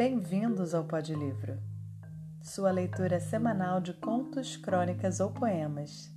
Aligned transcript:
Bem-vindos 0.00 0.72
ao 0.72 0.82
Pod 0.82 1.14
Livro, 1.14 1.58
sua 2.40 2.70
leitura 2.70 3.20
semanal 3.20 3.82
de 3.82 3.92
contos, 3.92 4.56
crônicas 4.56 5.20
ou 5.20 5.30
poemas, 5.30 6.10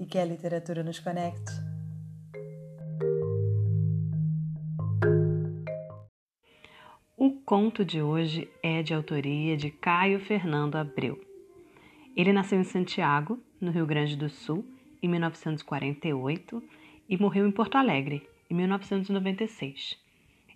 e 0.00 0.06
que 0.06 0.16
a 0.16 0.24
literatura 0.24 0.82
nos 0.82 0.98
conecte. 0.98 1.52
O 7.14 7.32
conto 7.44 7.84
de 7.84 8.00
hoje 8.00 8.50
é 8.62 8.82
de 8.82 8.94
autoria 8.94 9.54
de 9.54 9.70
Caio 9.70 10.18
Fernando 10.20 10.76
Abreu. 10.76 11.22
Ele 12.16 12.32
nasceu 12.32 12.58
em 12.58 12.64
Santiago, 12.64 13.38
no 13.60 13.70
Rio 13.70 13.84
Grande 13.84 14.16
do 14.16 14.30
Sul, 14.30 14.64
em 15.02 15.08
1948 15.08 16.62
e 17.06 17.18
morreu 17.18 17.46
em 17.46 17.52
Porto 17.52 17.76
Alegre, 17.76 18.26
em 18.48 18.54
1996. 18.54 20.08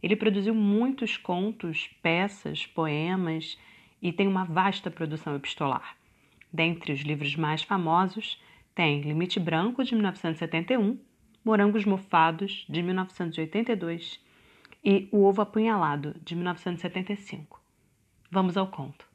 Ele 0.05 0.17
produziu 0.17 0.55
muitos 0.55 1.17
contos, 1.17 1.89
peças, 2.03 2.67
poemas 2.67 3.57
e 4.03 4.13
tem 4.13 4.29
uma 4.29 4.45
vasta 4.45 4.91
produção 4.91 5.35
epistolar. 5.35 5.97
Dentre 6.53 6.93
os 6.93 7.01
livros 7.01 7.35
mais 7.37 7.63
famosos, 7.63 8.39
tem 8.75 9.01
Limite 9.01 9.41
Branco, 9.41 9.83
de 9.83 9.95
1971, 9.95 10.99
Morangos 11.43 11.87
Mofados, 11.87 12.67
de 12.69 12.83
1982 12.83 14.21
e 14.85 15.09
O 15.11 15.25
Ovo 15.25 15.41
Apunhalado, 15.41 16.15
de 16.23 16.35
1975. 16.35 17.59
Vamos 18.31 18.59
ao 18.59 18.67
conto. 18.67 19.07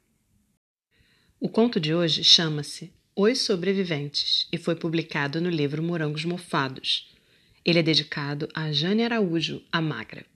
O 1.38 1.48
conto 1.48 1.78
de 1.78 1.94
hoje 1.94 2.24
chama-se 2.24 2.92
Os 3.14 3.38
Sobreviventes 3.42 4.48
e 4.52 4.58
foi 4.58 4.74
publicado 4.74 5.40
no 5.40 5.50
livro 5.50 5.84
Morangos 5.84 6.24
Mofados. 6.24 7.14
Ele 7.64 7.78
é 7.78 7.82
dedicado 7.82 8.48
a 8.52 8.72
Jane 8.72 9.04
Araújo, 9.04 9.62
a 9.70 9.80
Magra. 9.80 10.26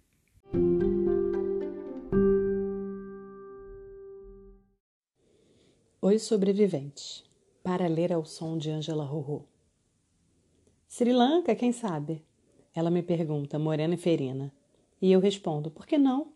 Os 6.07 6.24
Sobreviventes, 6.24 7.24
para 7.63 7.87
ler 7.87 8.13
ao 8.13 8.27
som 8.27 8.59
de 8.59 8.71
Angela 8.71 9.07
Rorô. 9.07 9.45
Sri 10.87 11.15
Lanka, 11.15 11.55
quem 11.55 11.73
sabe? 11.73 12.23
Ela 12.74 12.91
me 12.91 13.02
pergunta, 13.02 13.59
morena 13.59 13.95
e 13.95 13.97
ferina. 13.97 14.52
E 15.01 15.10
eu 15.10 15.19
respondo, 15.19 15.71
por 15.71 15.87
que 15.87 15.97
não? 15.97 16.27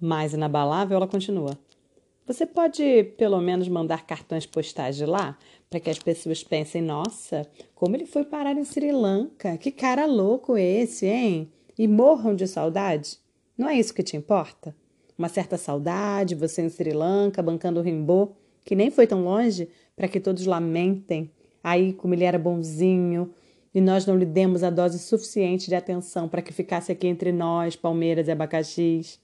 Mais 0.00 0.34
inabalável, 0.34 0.98
ela 0.98 1.08
continua. 1.08 1.58
Você 2.28 2.46
pode, 2.46 3.02
pelo 3.18 3.40
menos, 3.40 3.66
mandar 3.66 4.06
cartões 4.06 4.46
postais 4.46 4.94
de 4.94 5.04
lá, 5.04 5.36
para 5.68 5.80
que 5.80 5.90
as 5.90 5.98
pessoas 5.98 6.44
pensem, 6.44 6.80
nossa, 6.80 7.44
como 7.74 7.96
ele 7.96 8.06
foi 8.06 8.22
parar 8.22 8.56
em 8.56 8.64
Sri 8.64 8.92
Lanka? 8.92 9.58
Que 9.58 9.72
cara 9.72 10.06
louco 10.06 10.56
esse, 10.56 11.06
hein? 11.06 11.50
E 11.76 11.88
morram 11.88 12.36
de 12.36 12.46
saudade? 12.46 13.18
Não 13.58 13.68
é 13.68 13.74
isso 13.74 13.92
que 13.92 14.04
te 14.04 14.16
importa? 14.16 14.72
Uma 15.18 15.28
certa 15.28 15.58
saudade, 15.58 16.36
você 16.36 16.62
em 16.62 16.70
Sri 16.70 16.92
Lanka, 16.92 17.42
bancando 17.42 17.80
o 17.80 17.82
Rimbaud, 17.82 18.32
que 18.64 18.74
nem 18.74 18.90
foi 18.90 19.06
tão 19.06 19.24
longe, 19.24 19.68
para 19.96 20.08
que 20.08 20.20
todos 20.20 20.46
lamentem. 20.46 21.30
Aí, 21.62 21.92
como 21.92 22.14
ele 22.14 22.24
era 22.24 22.38
bonzinho, 22.38 23.32
e 23.74 23.80
nós 23.80 24.04
não 24.04 24.16
lhe 24.16 24.26
demos 24.26 24.62
a 24.62 24.70
dose 24.70 24.98
suficiente 24.98 25.68
de 25.68 25.74
atenção 25.74 26.28
para 26.28 26.42
que 26.42 26.52
ficasse 26.52 26.92
aqui 26.92 27.06
entre 27.06 27.32
nós, 27.32 27.74
palmeiras 27.74 28.28
e 28.28 28.30
abacaxis. 28.30 29.20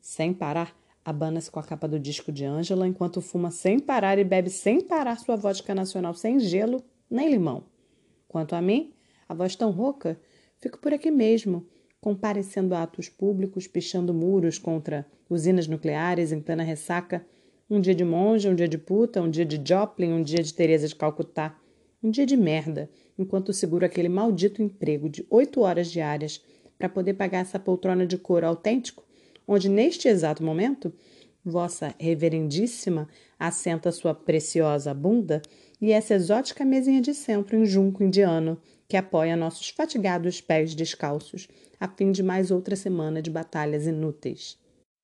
Sem 0.00 0.32
parar, 0.34 0.74
abana-se 1.04 1.50
com 1.50 1.60
a 1.60 1.62
capa 1.62 1.86
do 1.86 1.98
disco 1.98 2.32
de 2.32 2.44
Ângela 2.44 2.86
enquanto 2.88 3.20
fuma 3.20 3.50
sem 3.50 3.78
parar 3.78 4.18
e 4.18 4.24
bebe 4.24 4.50
sem 4.50 4.80
parar 4.80 5.16
sua 5.18 5.36
vodka 5.36 5.74
nacional 5.74 6.14
sem 6.14 6.40
gelo 6.40 6.82
nem 7.08 7.30
limão. 7.30 7.64
Quanto 8.26 8.54
a 8.54 8.62
mim, 8.62 8.92
a 9.28 9.34
voz 9.34 9.54
tão 9.54 9.70
rouca, 9.70 10.18
fico 10.58 10.78
por 10.78 10.92
aqui 10.92 11.10
mesmo, 11.10 11.66
comparecendo 12.00 12.74
a 12.74 12.82
atos 12.82 13.08
públicos, 13.08 13.68
pichando 13.68 14.12
muros 14.12 14.58
contra 14.58 15.06
usinas 15.30 15.68
nucleares 15.68 16.32
em 16.32 16.40
plena 16.40 16.62
ressaca, 16.64 17.24
um 17.72 17.80
dia 17.80 17.94
de 17.94 18.04
monja, 18.04 18.50
um 18.50 18.54
dia 18.54 18.68
de 18.68 18.76
puta, 18.76 19.22
um 19.22 19.30
dia 19.30 19.46
de 19.46 19.58
Joplin, 19.66 20.12
um 20.12 20.22
dia 20.22 20.42
de 20.42 20.52
Teresa 20.52 20.86
de 20.86 20.94
Calcutá, 20.94 21.58
um 22.02 22.10
dia 22.10 22.26
de 22.26 22.36
merda, 22.36 22.90
enquanto 23.18 23.50
seguro 23.50 23.86
aquele 23.86 24.10
maldito 24.10 24.62
emprego 24.62 25.08
de 25.08 25.26
oito 25.30 25.62
horas 25.62 25.90
diárias 25.90 26.44
para 26.78 26.90
poder 26.90 27.14
pagar 27.14 27.38
essa 27.38 27.58
poltrona 27.58 28.06
de 28.06 28.18
couro 28.18 28.46
autêntico, 28.46 29.02
onde 29.48 29.70
neste 29.70 30.06
exato 30.06 30.44
momento 30.44 30.92
Vossa 31.42 31.94
Reverendíssima 31.98 33.08
assenta 33.38 33.90
sua 33.90 34.14
preciosa 34.14 34.92
bunda 34.92 35.40
e 35.80 35.92
essa 35.92 36.14
exótica 36.14 36.66
mesinha 36.66 37.00
de 37.00 37.14
centro 37.14 37.56
em 37.56 37.64
junco 37.64 38.04
indiano 38.04 38.60
que 38.86 38.98
apoia 38.98 39.34
nossos 39.34 39.70
fatigados 39.70 40.42
pés 40.42 40.74
descalços, 40.74 41.48
a 41.80 41.88
fim 41.88 42.12
de 42.12 42.22
mais 42.22 42.50
outra 42.50 42.76
semana 42.76 43.22
de 43.22 43.30
batalhas 43.30 43.86
inúteis. 43.86 44.58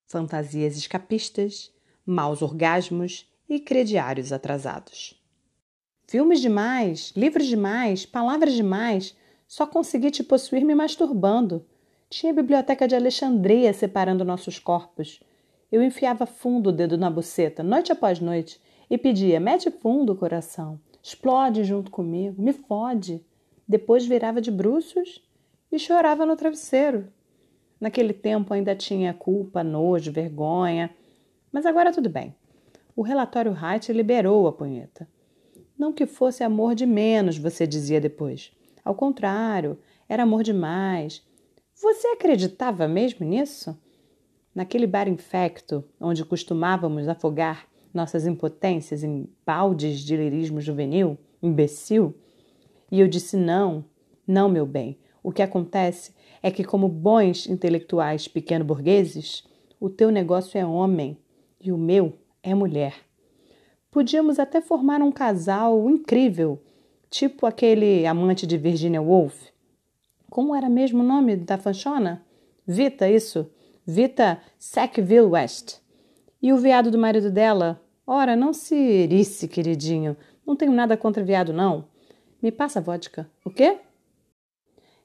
Fantasias 0.06 0.76
escapistas, 0.76 1.72
maus 2.08 2.40
orgasmos 2.40 3.30
e 3.46 3.60
crediários 3.60 4.32
atrasados. 4.32 5.14
Filmes 6.06 6.40
demais, 6.40 7.12
livros 7.14 7.46
demais, 7.46 8.06
palavras 8.06 8.54
demais, 8.54 9.14
só 9.46 9.66
consegui 9.66 10.10
te 10.10 10.24
possuir 10.24 10.64
me 10.64 10.74
masturbando. 10.74 11.66
Tinha 12.08 12.32
a 12.32 12.34
biblioteca 12.34 12.88
de 12.88 12.94
Alexandria 12.94 13.74
separando 13.74 14.24
nossos 14.24 14.58
corpos. 14.58 15.20
Eu 15.70 15.82
enfiava 15.82 16.24
fundo 16.24 16.70
o 16.70 16.72
dedo 16.72 16.96
na 16.96 17.10
buceta, 17.10 17.62
noite 17.62 17.92
após 17.92 18.20
noite, 18.20 18.58
e 18.88 18.96
pedia: 18.96 19.38
mete 19.38 19.70
fundo, 19.70 20.16
coração, 20.16 20.80
explode 21.02 21.62
junto 21.62 21.90
comigo, 21.90 22.40
me 22.40 22.54
fode. 22.54 23.22
Depois 23.68 24.06
virava 24.06 24.40
de 24.40 24.50
bruços 24.50 25.22
e 25.70 25.78
chorava 25.78 26.24
no 26.24 26.36
travesseiro. 26.36 27.12
Naquele 27.78 28.14
tempo 28.14 28.54
ainda 28.54 28.74
tinha 28.74 29.12
culpa, 29.12 29.62
nojo, 29.62 30.10
vergonha, 30.10 30.90
mas 31.52 31.66
agora 31.66 31.92
tudo 31.92 32.08
bem. 32.08 32.34
O 32.94 33.02
relatório 33.02 33.52
Wright 33.52 33.92
liberou 33.92 34.46
a 34.46 34.52
punheta. 34.52 35.08
Não 35.78 35.92
que 35.92 36.06
fosse 36.06 36.42
amor 36.42 36.74
de 36.74 36.84
menos, 36.84 37.38
você 37.38 37.66
dizia 37.66 38.00
depois. 38.00 38.50
Ao 38.84 38.94
contrário, 38.94 39.78
era 40.08 40.24
amor 40.24 40.42
demais. 40.42 41.24
Você 41.80 42.08
acreditava 42.08 42.88
mesmo 42.88 43.24
nisso? 43.24 43.78
Naquele 44.54 44.86
bar 44.86 45.08
infecto, 45.08 45.84
onde 46.00 46.24
costumávamos 46.24 47.06
afogar 47.06 47.68
nossas 47.94 48.26
impotências 48.26 49.04
em 49.04 49.28
baldes 49.46 50.00
de 50.00 50.16
lirismo 50.16 50.60
juvenil, 50.60 51.16
imbecil? 51.40 52.14
E 52.90 52.98
eu 52.98 53.06
disse 53.06 53.36
não, 53.36 53.84
não, 54.26 54.48
meu 54.48 54.66
bem. 54.66 54.98
O 55.22 55.30
que 55.30 55.42
acontece 55.42 56.12
é 56.42 56.50
que, 56.50 56.64
como 56.64 56.88
bons 56.88 57.46
intelectuais 57.46 58.26
pequeno-burgueses, 58.26 59.46
o 59.78 59.88
teu 59.88 60.10
negócio 60.10 60.58
é 60.58 60.66
homem 60.66 61.16
e 61.60 61.72
o 61.72 61.78
meu 61.78 62.12
é 62.42 62.54
mulher. 62.54 62.94
Podíamos 63.90 64.38
até 64.38 64.60
formar 64.60 65.00
um 65.02 65.10
casal 65.10 65.88
incrível, 65.88 66.62
tipo 67.10 67.46
aquele 67.46 68.06
amante 68.06 68.46
de 68.46 68.56
Virginia 68.56 69.00
Woolf. 69.00 69.48
Como 70.30 70.54
era 70.54 70.68
mesmo 70.68 71.00
o 71.00 71.06
nome 71.06 71.36
da 71.36 71.56
fanchona? 71.56 72.24
Vita, 72.66 73.08
isso. 73.08 73.50
Vita 73.86 74.40
Sackville 74.58 75.22
West. 75.22 75.78
E 76.42 76.52
o 76.52 76.58
veado 76.58 76.90
do 76.90 76.98
marido 76.98 77.30
dela? 77.30 77.80
Ora, 78.06 78.36
não 78.36 78.52
se 78.52 78.74
erice, 78.74 79.48
queridinho. 79.48 80.16
Não 80.46 80.54
tenho 80.54 80.72
nada 80.72 80.96
contra 80.96 81.24
viado, 81.24 81.52
não. 81.52 81.86
Me 82.40 82.52
passa 82.52 82.80
vodka. 82.80 83.28
O 83.44 83.50
quê? 83.50 83.78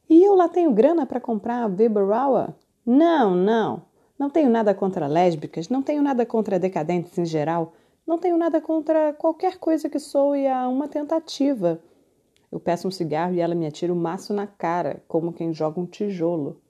E 0.09 0.23
eu 0.23 0.35
lá 0.35 0.47
tenho 0.47 0.73
grana 0.73 1.05
para 1.05 1.19
comprar 1.19 1.63
a 1.63 1.67
Weber 1.67 2.05
Não, 2.85 3.33
não. 3.33 3.81
Não 4.23 4.29
tenho 4.29 4.49
nada 4.49 4.73
contra 4.73 5.05
lésbicas, 5.05 5.67
não 5.67 5.83
tenho 5.83 6.01
nada 6.01 6.25
contra 6.25 6.57
decadentes 6.57 7.17
em 7.17 7.25
geral, 7.25 7.73
não 8.07 8.17
tenho 8.17 8.37
nada 8.37 8.61
contra 8.61 9.11
qualquer 9.11 9.57
coisa 9.57 9.89
que 9.89 9.99
soe 9.99 10.47
a 10.47 10.65
uma 10.69 10.87
tentativa. 10.87 11.81
Eu 12.49 12.57
peço 12.57 12.87
um 12.87 12.91
cigarro 12.91 13.33
e 13.33 13.41
ela 13.41 13.53
me 13.53 13.67
atira 13.67 13.91
o 13.91 13.97
um 13.97 13.99
maço 13.99 14.33
na 14.33 14.47
cara, 14.47 15.03
como 15.09 15.33
quem 15.33 15.53
joga 15.53 15.77
um 15.77 15.85
tijolo. 15.85 16.61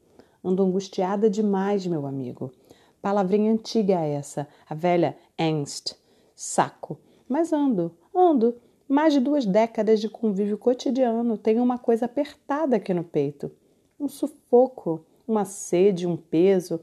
Ando 0.43 0.63
angustiada 0.63 1.29
demais, 1.29 1.85
meu 1.85 2.07
amigo. 2.07 2.51
Palavrinha 2.99 3.51
antiga 3.51 3.99
essa, 3.99 4.47
a 4.67 4.73
velha 4.73 5.15
angst, 5.39 5.93
saco. 6.35 6.97
Mas 7.29 7.53
ando, 7.53 7.95
ando, 8.15 8.55
mais 8.89 9.13
de 9.13 9.19
duas 9.19 9.45
décadas 9.45 10.01
de 10.01 10.09
convívio 10.09 10.57
cotidiano 10.57 11.37
tenho 11.37 11.61
uma 11.61 11.77
coisa 11.77 12.05
apertada 12.05 12.77
aqui 12.77 12.95
no 12.95 13.03
peito. 13.03 13.51
Um 13.99 14.07
sufoco, 14.07 15.05
uma 15.27 15.45
sede, 15.45 16.07
um 16.07 16.17
peso. 16.17 16.81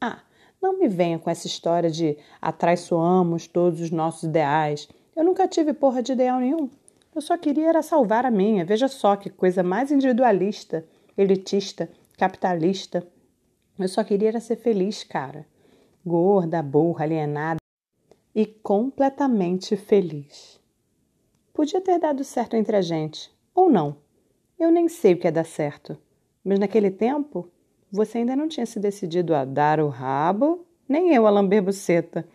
Ah, 0.00 0.20
não 0.60 0.78
me 0.78 0.88
venha 0.88 1.18
com 1.18 1.28
essa 1.28 1.46
história 1.46 1.90
de 1.90 2.16
atraiçoamos 2.40 3.46
todos 3.46 3.80
os 3.80 3.90
nossos 3.90 4.24
ideais. 4.24 4.88
Eu 5.14 5.24
nunca 5.24 5.46
tive 5.46 5.72
porra 5.72 6.02
de 6.02 6.12
ideal 6.12 6.40
nenhum. 6.40 6.70
Eu 7.14 7.20
só 7.20 7.36
queria 7.36 7.68
era 7.68 7.82
salvar 7.82 8.24
a 8.26 8.30
minha. 8.30 8.64
Veja 8.64 8.88
só 8.88 9.14
que 9.14 9.30
coisa 9.30 9.62
mais 9.62 9.92
individualista, 9.92 10.84
elitista, 11.16 11.88
capitalista. 12.16 13.06
Eu 13.78 13.88
só 13.88 14.02
queria 14.02 14.28
era 14.28 14.40
ser 14.40 14.56
feliz, 14.56 15.04
cara. 15.04 15.46
Gorda, 16.04 16.62
burra, 16.62 17.04
alienada 17.04 17.58
e 18.34 18.44
completamente 18.44 19.76
feliz. 19.76 20.60
Podia 21.52 21.80
ter 21.80 21.98
dado 22.00 22.24
certo 22.24 22.56
entre 22.56 22.76
a 22.76 22.82
gente, 22.82 23.30
ou 23.54 23.70
não. 23.70 23.96
Eu 24.58 24.70
nem 24.70 24.88
sei 24.88 25.14
o 25.14 25.18
que 25.18 25.28
é 25.28 25.30
dar 25.30 25.44
certo. 25.44 25.96
Mas 26.44 26.58
naquele 26.58 26.90
tempo, 26.90 27.48
você 27.94 28.18
ainda 28.18 28.34
não 28.34 28.48
tinha 28.48 28.66
se 28.66 28.80
decidido 28.80 29.36
a 29.36 29.44
dar 29.44 29.78
o 29.78 29.86
rabo 29.88 30.66
Nem 30.88 31.14
eu 31.14 31.28
a 31.28 31.30
lamber 31.30 31.62
buceta. 31.62 32.26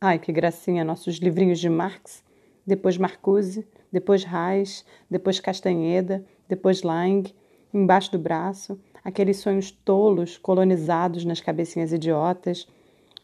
Ai, 0.00 0.18
que 0.18 0.32
gracinha, 0.32 0.82
nossos 0.82 1.18
livrinhos 1.18 1.60
de 1.60 1.68
Marx, 1.68 2.24
depois 2.66 2.98
Marcuse, 2.98 3.64
depois 3.92 4.24
Reis, 4.24 4.84
depois 5.08 5.38
Castanheda, 5.38 6.24
depois 6.48 6.82
Lang, 6.82 7.32
embaixo 7.72 8.10
do 8.10 8.18
braço, 8.18 8.76
aqueles 9.04 9.36
sonhos 9.36 9.70
tolos 9.70 10.36
colonizados 10.36 11.24
nas 11.24 11.40
cabecinhas 11.40 11.92
idiotas, 11.92 12.66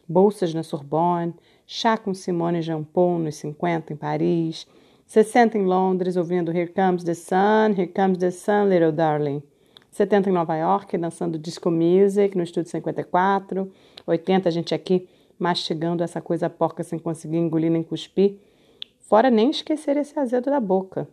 bolsas 0.07 0.53
na 0.53 0.63
Sorbonne, 0.63 1.35
chá 1.67 1.97
com 1.97 2.13
Simone 2.13 2.61
Jampon 2.61 3.19
nos 3.19 3.35
50 3.35 3.91
em 3.91 3.97
Paris, 3.97 4.65
60 5.05 5.57
em 5.57 5.65
Londres 5.65 6.15
ouvindo 6.15 6.55
Here 6.55 6.71
Comes 6.71 7.03
the 7.03 7.13
Sun, 7.13 7.75
Here 7.77 7.87
Comes 7.87 8.17
the 8.17 8.31
Sun, 8.31 8.69
Little 8.69 8.93
Darling. 8.93 9.43
70 9.91 10.29
em 10.29 10.33
Nova 10.33 10.55
York, 10.55 10.97
dançando 10.97 11.37
disco 11.37 11.69
music 11.69 12.35
no 12.37 12.43
estúdio 12.43 12.71
54. 12.71 13.69
80 14.07 14.47
a 14.47 14.51
gente 14.51 14.73
aqui 14.73 15.07
mastigando 15.37 16.01
essa 16.01 16.21
coisa 16.21 16.49
porca 16.49 16.81
sem 16.81 16.97
conseguir 16.97 17.37
engolir 17.37 17.69
nem 17.69 17.83
cuspir. 17.83 18.37
Fora 19.01 19.29
nem 19.29 19.49
esquecer 19.49 19.97
esse 19.97 20.17
azedo 20.17 20.49
da 20.49 20.61
boca. 20.61 21.07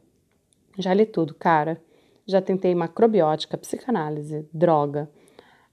Já 0.78 0.94
li 0.94 1.04
tudo, 1.04 1.34
cara. 1.34 1.82
Já 2.24 2.40
tentei 2.40 2.72
macrobiótica, 2.74 3.58
psicanálise, 3.58 4.48
droga, 4.52 5.10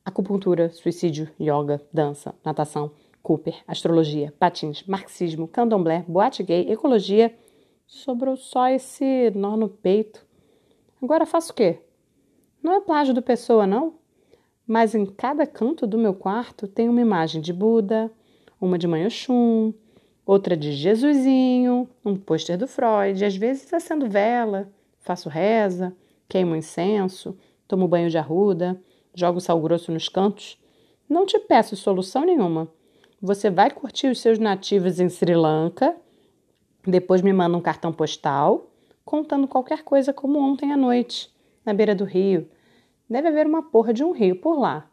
acupuntura, 0.04 0.70
suicídio, 0.72 1.30
yoga, 1.40 1.82
dança, 1.94 2.34
natação, 2.44 2.92
Cooper, 3.22 3.56
astrologia, 3.68 4.34
patins, 4.40 4.84
marxismo, 4.84 5.48
candomblé, 5.48 6.06
boate 6.08 6.44
gay, 6.44 6.72
ecologia. 6.72 7.36
Sobrou 7.86 8.36
só 8.36 8.68
esse 8.70 9.32
nó 9.36 9.58
no 9.58 9.68
peito. 9.68 10.26
Agora 11.02 11.26
faço 11.26 11.52
o 11.52 11.56
quê? 11.56 11.85
Não 12.66 12.74
é 12.74 12.82
plágio 12.82 13.14
do 13.14 13.22
Pessoa, 13.22 13.68
não? 13.68 13.94
Mas 14.66 14.96
em 14.96 15.06
cada 15.06 15.46
canto 15.46 15.86
do 15.86 16.00
meu 16.00 16.16
quarto 16.16 16.68
tem 16.68 16.90
uma 16.90 17.00
imagem 17.00 17.40
de 17.40 17.54
Buda, 17.54 18.12
uma 18.60 18.76
de 18.76 18.88
Manhoshum, 18.88 19.72
outra 20.26 20.58
de 20.58 20.72
Jesusinho, 20.72 21.88
um 22.04 22.16
pôster 22.16 22.58
do 22.58 22.68
Freud, 22.68 23.24
às 23.24 23.36
vezes 23.36 23.72
acendo 23.72 24.10
vela, 24.10 24.68
faço 25.02 25.30
reza, 25.30 25.96
queimo 26.28 26.56
incenso, 26.56 27.38
tomo 27.68 27.88
banho 27.88 28.10
de 28.10 28.18
arruda, 28.18 28.82
jogo 29.14 29.40
sal 29.40 29.62
grosso 29.62 29.92
nos 29.92 30.10
cantos. 30.10 30.60
Não 31.08 31.24
te 31.24 31.38
peço 31.38 31.76
solução 31.76 32.26
nenhuma. 32.26 32.68
Você 33.22 33.52
vai 33.52 33.70
curtir 33.70 34.08
os 34.08 34.20
seus 34.20 34.40
nativos 34.40 35.00
em 35.00 35.08
Sri 35.08 35.36
Lanka, 35.36 35.96
depois 36.84 37.22
me 37.22 37.32
manda 37.32 37.56
um 37.56 37.62
cartão 37.62 37.94
postal 37.94 38.72
contando 39.06 39.48
qualquer 39.48 39.84
coisa 39.84 40.12
como 40.12 40.40
ontem 40.40 40.72
à 40.72 40.78
noite, 40.78 41.32
na 41.64 41.72
beira 41.72 41.94
do 41.94 42.06
rio, 42.06 42.50
Deve 43.10 43.28
haver 43.28 43.46
uma 43.46 43.62
porra 43.62 43.94
de 43.94 44.04
um 44.04 44.12
rio 44.12 44.36
por 44.36 44.58
lá. 44.58 44.90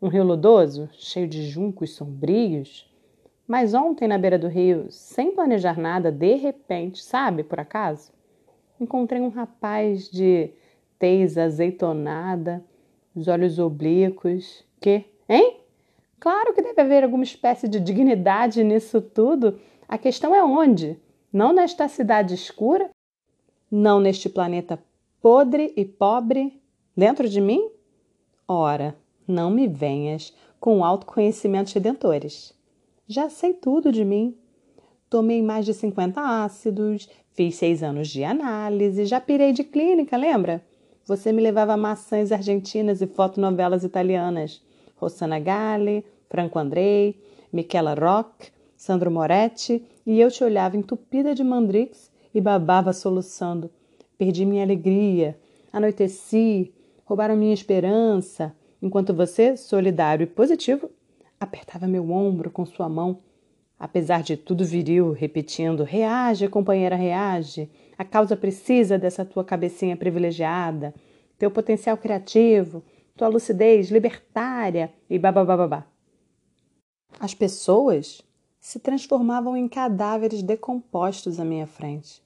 Um 0.00 0.08
rio 0.08 0.24
lodoso, 0.24 0.90
cheio 0.92 1.26
de 1.26 1.46
juncos 1.46 1.94
sombrios. 1.94 2.92
Mas 3.48 3.72
ontem, 3.72 4.06
na 4.06 4.18
beira 4.18 4.38
do 4.38 4.48
rio, 4.48 4.86
sem 4.90 5.30
planejar 5.30 5.78
nada, 5.78 6.12
de 6.12 6.34
repente, 6.34 7.02
sabe, 7.02 7.42
por 7.42 7.58
acaso, 7.58 8.12
encontrei 8.78 9.22
um 9.22 9.30
rapaz 9.30 10.10
de 10.10 10.50
tez 10.98 11.38
azeitonada, 11.38 12.62
os 13.14 13.26
olhos 13.28 13.58
oblíquos, 13.58 14.64
que, 14.80 15.04
hein? 15.28 15.60
Claro 16.20 16.52
que 16.52 16.60
deve 16.60 16.80
haver 16.80 17.04
alguma 17.04 17.24
espécie 17.24 17.68
de 17.68 17.80
dignidade 17.80 18.62
nisso 18.62 19.00
tudo. 19.00 19.58
A 19.88 19.96
questão 19.96 20.34
é 20.34 20.42
onde? 20.42 20.98
Não 21.32 21.52
nesta 21.52 21.88
cidade 21.88 22.34
escura? 22.34 22.90
Não 23.70 24.00
neste 24.00 24.28
planeta 24.28 24.78
podre 25.22 25.72
e 25.76 25.84
pobre 25.84 26.60
Dentro 26.96 27.28
de 27.28 27.42
mim? 27.42 27.68
Ora, 28.48 28.96
não 29.28 29.50
me 29.50 29.68
venhas 29.68 30.32
com 30.58 30.82
autoconhecimentos 30.82 31.74
redentores. 31.74 32.54
Já 33.06 33.28
sei 33.28 33.52
tudo 33.52 33.92
de 33.92 34.02
mim. 34.02 34.34
Tomei 35.10 35.42
mais 35.42 35.66
de 35.66 35.74
50 35.74 36.18
ácidos, 36.42 37.06
fiz 37.34 37.56
seis 37.56 37.82
anos 37.82 38.08
de 38.08 38.24
análise, 38.24 39.04
já 39.04 39.20
pirei 39.20 39.52
de 39.52 39.62
clínica, 39.62 40.16
lembra? 40.16 40.64
Você 41.04 41.32
me 41.32 41.42
levava 41.42 41.76
maçãs 41.76 42.32
argentinas 42.32 43.02
e 43.02 43.06
fotonovelas 43.06 43.84
italianas. 43.84 44.62
Rossana 44.96 45.38
Gale, 45.38 46.02
Franco 46.30 46.58
Andrei, 46.58 47.20
Michela 47.52 47.92
Rock, 47.92 48.48
Sandro 48.74 49.10
Moretti, 49.10 49.84
e 50.06 50.18
eu 50.18 50.30
te 50.30 50.42
olhava 50.42 50.78
entupida 50.78 51.34
de 51.34 51.44
mandrix 51.44 52.10
e 52.34 52.40
babava 52.40 52.94
soluçando. 52.94 53.70
Perdi 54.16 54.46
minha 54.46 54.64
alegria, 54.64 55.38
anoiteci, 55.70 56.72
roubaram 57.06 57.36
minha 57.36 57.54
esperança, 57.54 58.54
enquanto 58.82 59.14
você, 59.14 59.56
solidário 59.56 60.24
e 60.24 60.26
positivo, 60.26 60.90
apertava 61.40 61.86
meu 61.86 62.10
ombro 62.10 62.50
com 62.50 62.66
sua 62.66 62.88
mão. 62.88 63.20
Apesar 63.78 64.22
de 64.22 64.36
tudo 64.36 64.64
viril, 64.64 65.12
repetindo: 65.12 65.84
reage, 65.84 66.48
companheira, 66.48 66.96
reage. 66.96 67.70
A 67.96 68.04
causa 68.04 68.36
precisa 68.36 68.98
dessa 68.98 69.24
tua 69.24 69.44
cabecinha 69.44 69.96
privilegiada, 69.96 70.94
teu 71.38 71.50
potencial 71.50 71.96
criativo, 71.96 72.82
tua 73.16 73.28
lucidez 73.28 73.90
libertária 73.90 74.92
e 75.08 75.18
babababá. 75.18 75.86
As 77.18 77.32
pessoas 77.32 78.22
se 78.60 78.78
transformavam 78.80 79.56
em 79.56 79.68
cadáveres 79.68 80.42
decompostos 80.42 81.38
à 81.38 81.44
minha 81.44 81.66
frente. 81.66 82.22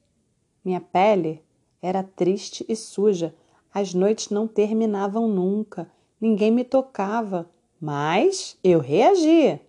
Minha 0.65 0.81
pele 0.81 1.43
era 1.83 2.03
triste 2.03 2.65
e 2.69 2.75
suja, 2.75 3.35
as 3.73 3.95
noites 3.95 4.31
não 4.31 4.49
terminavam 4.49 5.29
nunca, 5.29 5.89
ninguém 6.21 6.51
me 6.51 6.65
tocava, 6.65 7.49
mas 7.81 8.59
eu 8.65 8.81
reagi. 8.81 9.61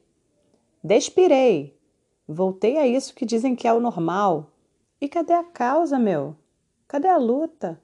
Despirei. 0.83 1.80
Voltei 2.27 2.77
a 2.77 2.88
isso 2.88 3.13
que 3.13 3.25
dizem 3.25 3.56
que 3.56 3.68
é 3.68 3.74
o 3.74 3.80
normal. 3.80 4.51
E 5.00 5.07
cadê 5.07 5.33
a 5.33 5.44
causa, 5.44 6.00
meu? 6.00 6.36
Cadê 6.88 7.07
a 7.07 7.18
luta? 7.18 7.80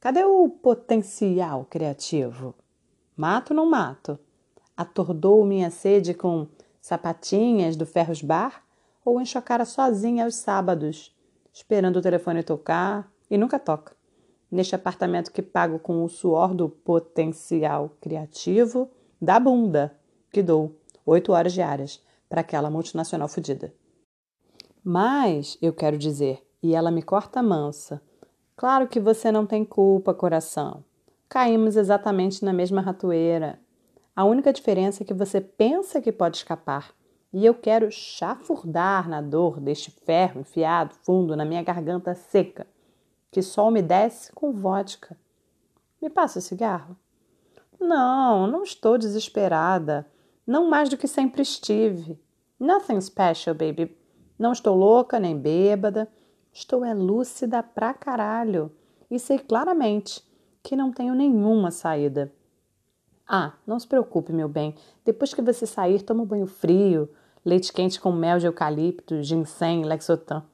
Cadê 0.00 0.24
o 0.24 0.48
potencial 0.48 1.64
criativo? 1.70 2.54
Mato 3.16 3.54
não 3.54 3.70
mato? 3.70 4.18
Atordou 4.76 5.44
minha 5.44 5.70
sede 5.70 6.12
com 6.12 6.48
sapatinhas 6.80 7.76
do 7.76 7.86
Ferros 7.86 8.20
Bar 8.20 8.64
ou 9.04 9.20
encho 9.20 9.38
a 9.38 9.42
cara 9.42 9.64
sozinha 9.64 10.24
aos 10.24 10.34
sábados, 10.34 11.14
esperando 11.52 11.96
o 11.96 12.02
telefone 12.02 12.42
tocar 12.42 13.12
e 13.30 13.38
nunca 13.38 13.58
toca 13.58 13.94
neste 14.52 14.74
apartamento 14.74 15.32
que 15.32 15.40
pago 15.40 15.78
com 15.78 16.04
o 16.04 16.08
suor 16.10 16.54
do 16.54 16.68
potencial 16.68 17.96
criativo 18.02 18.90
da 19.18 19.40
bunda 19.40 19.96
que 20.30 20.42
dou 20.42 20.76
oito 21.06 21.32
horas 21.32 21.54
diárias 21.54 22.02
para 22.28 22.42
aquela 22.42 22.70
multinacional 22.70 23.28
fodida. 23.28 23.72
Mas, 24.84 25.56
eu 25.62 25.72
quero 25.72 25.96
dizer, 25.96 26.46
e 26.62 26.74
ela 26.74 26.90
me 26.90 27.02
corta 27.02 27.42
mansa. 27.42 28.02
Claro 28.54 28.86
que 28.86 29.00
você 29.00 29.32
não 29.32 29.46
tem 29.46 29.64
culpa, 29.64 30.12
coração. 30.12 30.84
Caímos 31.28 31.76
exatamente 31.76 32.44
na 32.44 32.52
mesma 32.52 32.82
ratoeira. 32.82 33.58
A 34.14 34.24
única 34.24 34.52
diferença 34.52 35.02
é 35.02 35.06
que 35.06 35.14
você 35.14 35.40
pensa 35.40 36.00
que 36.00 36.12
pode 36.12 36.36
escapar. 36.36 36.92
E 37.32 37.46
eu 37.46 37.54
quero 37.54 37.90
chafurdar 37.90 39.08
na 39.08 39.22
dor 39.22 39.58
deste 39.58 39.90
ferro 39.90 40.40
enfiado 40.40 40.94
fundo 41.02 41.34
na 41.34 41.44
minha 41.44 41.62
garganta 41.62 42.14
seca 42.14 42.66
que 43.32 43.40
só 43.42 43.66
umedece 43.66 44.30
com 44.32 44.52
vodka. 44.52 45.16
Me 46.00 46.10
passa 46.10 46.38
o 46.38 46.42
cigarro? 46.42 46.94
Não, 47.80 48.46
não 48.46 48.62
estou 48.62 48.98
desesperada. 48.98 50.06
Não 50.46 50.68
mais 50.68 50.90
do 50.90 50.98
que 50.98 51.08
sempre 51.08 51.40
estive. 51.40 52.20
Nothing 52.60 53.00
special, 53.00 53.54
baby. 53.54 53.96
Não 54.38 54.52
estou 54.52 54.76
louca 54.76 55.18
nem 55.18 55.36
bêbada. 55.36 56.08
Estou 56.52 56.84
é 56.84 56.92
lúcida 56.92 57.62
pra 57.62 57.94
caralho. 57.94 58.70
E 59.10 59.18
sei 59.18 59.38
claramente 59.38 60.22
que 60.62 60.76
não 60.76 60.92
tenho 60.92 61.14
nenhuma 61.14 61.70
saída. 61.70 62.30
Ah, 63.26 63.54
não 63.66 63.80
se 63.80 63.86
preocupe, 63.86 64.30
meu 64.30 64.48
bem. 64.48 64.74
Depois 65.06 65.32
que 65.32 65.40
você 65.40 65.66
sair, 65.66 66.02
toma 66.02 66.22
um 66.22 66.26
banho 66.26 66.46
frio, 66.46 67.08
leite 67.42 67.72
quente 67.72 67.98
com 67.98 68.12
mel 68.12 68.38
de 68.38 68.46
eucalipto, 68.46 69.22
ginseng, 69.22 69.84
lexotan. 69.84 70.44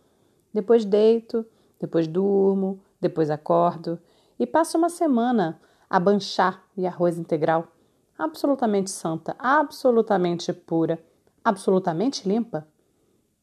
Depois 0.55 0.85
deito, 0.85 1.45
depois 1.81 2.07
durmo, 2.07 2.81
depois 3.01 3.31
acordo 3.31 3.99
e 4.39 4.47
passo 4.47 4.79
uma 4.79 4.89
semana 4.89 5.61
a 5.91 5.99
banchar 5.99 6.63
e 6.77 6.87
arroz 6.87 7.19
integral, 7.19 7.69
absolutamente 8.17 8.91
santa, 8.91 9.35
absolutamente 9.39 10.53
pura, 10.53 10.99
absolutamente 11.45 12.29
limpa. 12.29 12.67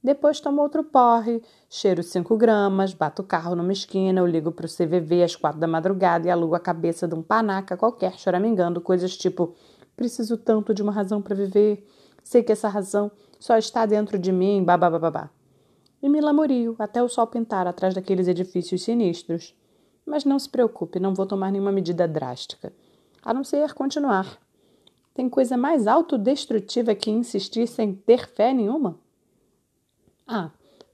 Depois 0.04 0.40
tomo 0.40 0.62
outro 0.62 0.84
porre, 0.84 1.42
cheiro 1.68 2.04
5 2.04 2.38
gramas, 2.38 2.94
bato 2.94 3.24
o 3.24 3.26
carro 3.26 3.56
numa 3.56 3.74
esquina, 3.74 4.20
eu 4.20 4.28
ligo 4.28 4.52
para 4.52 4.68
o 4.68 4.70
CVV 4.70 5.24
às 5.24 5.36
quatro 5.36 5.60
da 5.60 5.68
madrugada 5.68 6.28
e 6.28 6.30
alugo 6.30 6.54
a 6.54 6.60
cabeça 6.60 7.08
de 7.08 7.16
um 7.16 7.24
panaca 7.24 7.76
qualquer 7.76 8.14
choramingando, 8.14 8.80
coisas 8.80 9.18
tipo: 9.18 9.56
preciso 9.98 10.38
tanto 10.38 10.74
de 10.76 10.84
uma 10.84 10.92
razão 10.92 11.22
para 11.22 11.36
viver, 11.36 11.88
sei 12.24 12.44
que 12.44 12.52
essa 12.52 12.70
razão 12.70 13.12
só 13.40 13.58
está 13.58 13.86
dentro 13.88 14.20
de 14.20 14.32
mim, 14.32 14.64
babá 14.64 15.32
e 16.06 16.10
me 16.10 16.22
lamorio 16.22 16.76
até 16.78 17.02
o 17.02 17.10
sol 17.10 17.26
pintar 17.26 17.66
atrás 17.66 17.96
daqueles 17.96 18.28
edifícios 18.28 18.84
sinistros. 18.84 19.56
Mas 20.06 20.24
não 20.24 20.38
se 20.38 20.48
preocupe, 20.48 21.00
não 21.00 21.16
vou 21.16 21.26
tomar 21.26 21.52
nenhuma 21.52 21.72
medida 21.72 22.08
drástica, 22.08 22.72
a 23.24 23.34
não 23.34 23.44
ser 23.44 23.74
continuar 23.74 24.40
Tem 25.16 25.28
coisa 25.28 25.58
mais 25.58 25.88
autodestrutiva 25.88 26.94
que 26.94 27.10
insistir 27.10 27.68
sem 27.68 27.96
ter 27.96 28.28
fé 28.28 28.54
nenhuma? 28.54 29.00
Ah, 30.28 30.52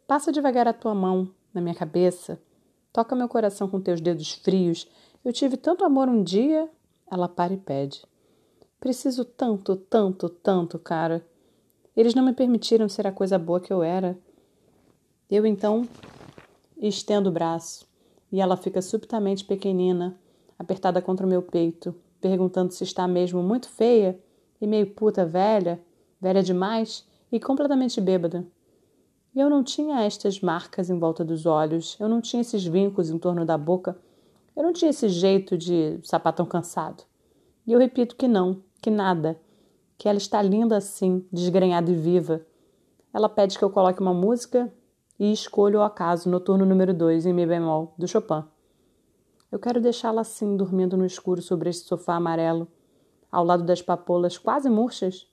passa 0.08 0.32
devagar 0.32 0.66
a 0.66 0.72
tua 0.72 0.96
mão 0.96 1.30
na 1.54 1.60
minha 1.60 1.76
cabeça, 1.76 2.42
toca 2.94 3.14
meu 3.14 3.28
coração 3.28 3.68
com 3.68 3.82
teus 3.82 4.00
dedos 4.00 4.32
frios. 4.32 4.88
Eu 5.26 5.34
tive 5.34 5.58
tanto 5.58 5.84
amor 5.84 6.08
um 6.08 6.24
dia. 6.24 6.70
Ela 7.12 7.28
para 7.28 7.54
e 7.54 7.58
pede. 7.58 8.02
Preciso 8.80 9.26
tanto, 9.26 9.76
tanto, 9.76 10.30
tanto, 10.30 10.80
cara. 10.80 11.22
Eles 11.98 12.16
não 12.16 12.24
me 12.24 12.32
permitiram 12.32 12.88
ser 12.88 13.06
a 13.06 13.12
coisa 13.12 13.38
boa 13.38 13.60
que 13.60 13.74
eu 13.74 13.84
era. 13.84 14.18
Eu 15.32 15.46
então 15.46 15.88
estendo 16.78 17.30
o 17.30 17.32
braço 17.32 17.88
e 18.30 18.42
ela 18.42 18.58
fica 18.58 18.82
subitamente 18.82 19.46
pequenina, 19.46 20.20
apertada 20.60 21.02
contra 21.02 21.26
o 21.26 21.30
meu 21.30 21.42
peito, 21.42 21.96
perguntando 22.20 22.74
se 22.74 22.84
está 22.84 23.08
mesmo 23.08 23.42
muito 23.42 23.70
feia 23.70 24.20
e 24.60 24.68
meio 24.68 24.88
puta 24.88 25.26
velha, 25.26 25.82
velha 26.20 26.44
demais 26.44 27.08
e 27.32 27.40
completamente 27.40 28.02
bêbada. 28.02 28.46
E 29.34 29.40
eu 29.40 29.50
não 29.50 29.64
tinha 29.64 30.02
estas 30.02 30.42
marcas 30.42 30.90
em 30.90 31.00
volta 31.00 31.24
dos 31.24 31.46
olhos, 31.46 31.96
eu 31.98 32.10
não 32.10 32.20
tinha 32.20 32.42
esses 32.42 32.66
vincos 32.66 33.10
em 33.10 33.18
torno 33.18 33.46
da 33.46 33.58
boca, 33.58 33.98
eu 34.54 34.62
não 34.62 34.74
tinha 34.74 34.90
esse 34.92 35.08
jeito 35.08 35.58
de 35.58 35.98
sapatão 36.04 36.46
cansado. 36.46 37.06
E 37.66 37.72
eu 37.72 37.80
repito 37.80 38.18
que 38.18 38.28
não, 38.28 38.62
que 38.82 38.90
nada, 38.90 39.40
que 39.98 40.10
ela 40.10 40.18
está 40.18 40.42
linda 40.42 40.76
assim, 40.76 41.26
desgrenhada 41.32 41.90
e 41.90 41.96
viva. 41.96 42.46
Ela 43.14 43.30
pede 43.30 43.58
que 43.58 43.64
eu 43.64 43.70
coloque 43.70 44.02
uma 44.02 44.14
música 44.14 44.70
e 45.22 45.32
escolho 45.32 45.78
o 45.78 45.84
acaso 45.84 46.28
noturno 46.28 46.66
número 46.66 46.96
2 46.96 47.28
em 47.28 47.34
mi 47.34 47.46
bemol, 47.46 47.94
do 47.96 48.08
Chopin. 48.08 48.44
Eu 49.52 49.60
quero 49.60 49.80
deixá-la 49.80 50.22
assim, 50.22 50.58
dormindo 50.58 50.98
no 50.98 51.06
escuro 51.06 51.44
sobre 51.44 51.70
este 51.70 51.88
sofá 51.88 52.16
amarelo, 52.16 52.68
ao 53.32 53.46
lado 53.46 53.64
das 53.64 53.84
papolas 53.84 54.40
quase 54.40 54.68
murchas, 54.68 55.32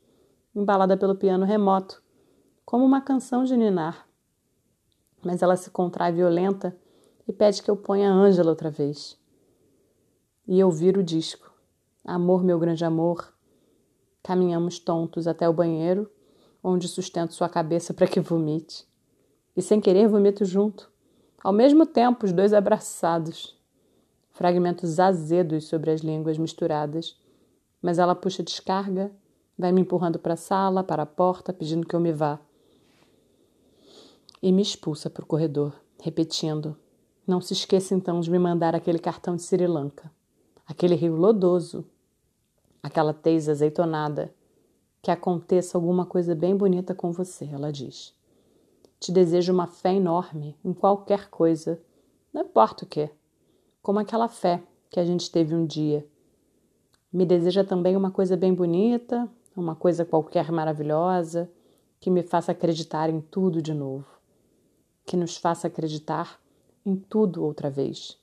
embalada 0.54 0.95
pelo 0.95 1.14
piano 1.14 1.47
remoto, 1.47 2.02
como 2.66 2.85
uma 2.85 3.00
canção 3.00 3.45
de 3.45 3.57
ninar. 3.57 4.07
Mas 5.25 5.40
ela 5.40 5.57
se 5.57 5.71
contrai 5.71 6.12
violenta 6.12 6.76
e 7.26 7.33
pede 7.33 7.62
que 7.62 7.71
eu 7.71 7.76
ponha 7.76 8.12
Ângela 8.12 8.50
outra 8.50 8.71
vez. 8.71 9.18
E 10.47 10.61
eu 10.61 10.71
viro 10.71 11.00
o 11.00 11.04
disco. 11.04 11.50
Amor, 12.04 12.45
meu 12.45 12.59
grande 12.59 12.85
amor. 12.85 13.33
Caminhamos 14.23 14.78
tontos 14.78 15.26
até 15.26 15.49
o 15.49 15.54
banheiro, 15.54 16.11
onde 16.62 16.87
sustento 16.87 17.33
sua 17.33 17.49
cabeça 17.49 17.95
para 17.95 18.07
que 18.07 18.21
vomite. 18.21 18.87
E 19.59 19.62
sem 19.62 19.81
querer 19.81 20.07
vomito 20.07 20.45
junto. 20.45 20.88
Ao 21.43 21.53
mesmo 21.53 21.85
tempo, 21.85 22.25
os 22.25 22.33
dois 22.33 22.55
abraçados 22.55 23.59
fragmentos 24.38 25.00
azedos 25.00 25.67
sobre 25.67 25.91
as 25.91 26.00
línguas 26.00 26.38
misturadas, 26.38 27.19
mas 27.83 27.99
ela 27.99 28.15
puxa 28.15 28.41
descarga, 28.41 29.11
vai 29.59 29.73
me 29.73 29.81
empurrando 29.81 30.17
para 30.17 30.35
a 30.35 30.37
sala, 30.37 30.85
para 30.85 31.03
a 31.03 31.07
porta, 31.07 31.53
pedindo 31.53 31.85
que 31.85 31.97
eu 31.97 31.99
me 31.99 32.12
vá. 32.12 32.38
E 34.41 34.53
me 34.53 34.62
expulsa 34.62 35.11
para 35.11 35.25
o 35.25 35.27
corredor, 35.27 35.75
repetindo: 36.00 36.77
Não 37.27 37.41
se 37.41 37.53
esqueça 37.53 37.97
então 37.97 38.21
de 38.21 38.31
me 38.31 38.38
mandar 38.38 38.77
aquele 38.77 39.00
cartão 39.00 39.35
de 39.35 39.43
Sri 39.43 39.67
Lanka, 39.67 40.09
aquele 40.65 40.95
rio 40.95 41.17
lodoso, 41.17 41.85
aquela 42.81 43.12
teiza 43.12 43.50
azeitonada. 43.50 44.33
Que 45.03 45.11
aconteça 45.11 45.77
alguma 45.77 46.07
coisa 46.07 46.33
bem 46.33 46.57
bonita 46.57 46.95
com 46.95 47.11
você, 47.11 47.45
ela 47.47 47.73
diz. 47.73 48.17
Te 49.00 49.12
desejo 49.12 49.52
uma 49.52 49.67
fé 49.67 49.95
enorme 49.95 50.57
em 50.64 50.73
qualquer 50.73 51.28
coisa, 51.31 51.81
não 52.33 52.43
importa 52.43 52.85
o 52.85 52.88
que 52.88 53.11
como 53.83 53.99
aquela 53.99 54.28
fé 54.28 54.62
que 54.90 55.00
a 55.00 55.05
gente 55.05 55.31
teve 55.31 55.55
um 55.55 55.64
dia. 55.64 56.07
Me 57.12 57.25
deseja 57.25 57.64
também 57.64 57.97
uma 57.97 58.11
coisa 58.11 58.37
bem 58.37 58.52
bonita, 58.52 59.26
uma 59.57 59.75
coisa 59.75 60.05
qualquer 60.05 60.52
maravilhosa, 60.52 61.50
que 62.00 62.11
me 62.11 62.23
faça 62.23 62.52
acreditar 62.52 63.09
em 63.09 63.21
tudo 63.21 63.62
de 63.62 63.73
novo, 63.73 64.07
que 65.07 65.17
nos 65.17 65.37
faça 65.37 65.69
acreditar 65.69 66.38
em 66.85 66.97
tudo 66.97 67.45
outra 67.45 67.71
vez, 67.71 68.19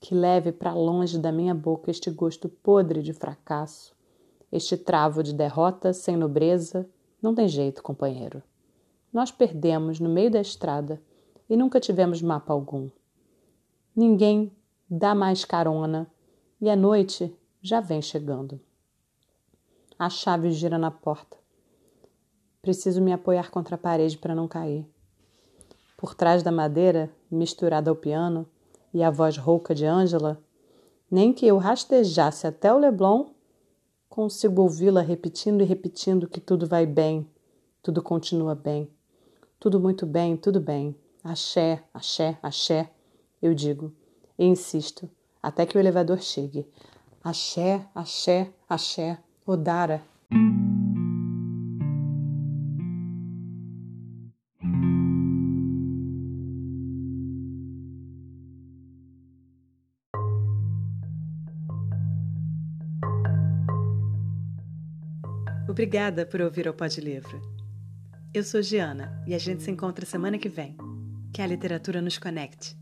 que 0.00 0.14
leve 0.14 0.52
para 0.52 0.72
longe 0.72 1.18
da 1.18 1.32
minha 1.32 1.54
boca 1.54 1.90
este 1.90 2.10
gosto 2.10 2.48
podre 2.48 3.02
de 3.02 3.12
fracasso, 3.12 3.94
este 4.52 4.76
travo 4.76 5.22
de 5.22 5.34
derrota 5.34 5.92
sem 5.92 6.16
nobreza. 6.16 6.88
Não 7.20 7.34
tem 7.34 7.48
jeito, 7.48 7.82
companheiro. 7.82 8.42
Nós 9.12 9.30
perdemos 9.30 10.00
no 10.00 10.08
meio 10.08 10.30
da 10.30 10.40
estrada 10.40 11.00
e 11.48 11.56
nunca 11.56 11.80
tivemos 11.80 12.20
mapa 12.20 12.52
algum. 12.52 12.90
Ninguém 13.94 14.52
dá 14.88 15.14
mais 15.14 15.44
carona 15.44 16.06
e 16.60 16.68
a 16.68 16.76
noite 16.76 17.34
já 17.62 17.80
vem 17.80 18.02
chegando. 18.02 18.60
A 19.98 20.10
chave 20.10 20.50
gira 20.50 20.76
na 20.76 20.90
porta. 20.90 21.36
Preciso 22.60 23.00
me 23.00 23.12
apoiar 23.12 23.50
contra 23.50 23.76
a 23.76 23.78
parede 23.78 24.18
para 24.18 24.34
não 24.34 24.46
cair. 24.46 24.86
Por 25.96 26.14
trás 26.14 26.42
da 26.42 26.52
madeira, 26.52 27.10
misturada 27.30 27.88
ao 27.88 27.96
piano, 27.96 28.46
e 28.92 29.02
a 29.02 29.10
voz 29.10 29.36
rouca 29.36 29.74
de 29.74 29.86
Ângela, 29.86 30.42
nem 31.10 31.32
que 31.32 31.46
eu 31.46 31.58
rastejasse 31.58 32.46
até 32.46 32.72
o 32.72 32.78
Leblon, 32.78 33.26
consigo 34.08 34.62
ouvi-la 34.62 35.00
repetindo 35.00 35.62
e 35.62 35.66
repetindo 35.66 36.28
que 36.28 36.40
tudo 36.40 36.66
vai 36.66 36.86
bem, 36.86 37.28
tudo 37.82 38.02
continua 38.02 38.54
bem, 38.54 38.90
tudo 39.58 39.80
muito 39.80 40.06
bem, 40.06 40.36
tudo 40.36 40.60
bem. 40.60 40.94
Axé, 41.22 41.82
axé, 41.92 42.38
axé. 42.42 42.90
Eu 43.42 43.54
digo, 43.54 43.92
e 44.38 44.44
insisto 44.44 45.10
até 45.42 45.66
que 45.66 45.76
o 45.76 45.80
elevador 45.80 46.20
chegue. 46.20 46.66
Axé, 47.22 47.86
axé, 47.94 48.52
axé, 48.68 49.18
Odara. 49.46 50.02
Obrigada 65.68 66.24
por 66.24 66.40
ouvir 66.40 66.68
o 66.68 66.74
Pod 66.74 67.00
Livro. 67.00 67.65
Eu 68.36 68.44
sou 68.44 68.60
Giana 68.60 69.18
e 69.26 69.34
a 69.34 69.38
gente 69.38 69.62
se 69.62 69.70
encontra 69.70 70.04
semana 70.04 70.36
que 70.36 70.50
vem. 70.50 70.76
Que 71.32 71.40
a 71.40 71.46
literatura 71.46 72.02
nos 72.02 72.18
conecte. 72.18 72.76